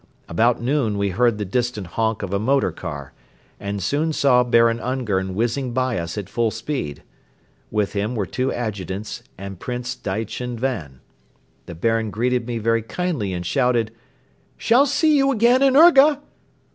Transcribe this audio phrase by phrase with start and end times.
[0.27, 3.13] About noon we heard the distant honk of a motor car
[3.59, 7.03] and soon saw Baron Ungern whizzing by us at full speed.
[7.69, 11.01] With him were two adjutants and Prince Daichin Van.
[11.67, 13.91] The Baron greeted me very kindly and shouted:
[14.57, 16.19] "Shall see you again in Urga!"